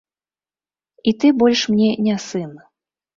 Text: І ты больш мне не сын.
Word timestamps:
І 1.11 1.13
ты 1.23 1.31
больш 1.41 1.61
мне 1.73 1.91
не 2.07 2.15
сын. 2.25 2.49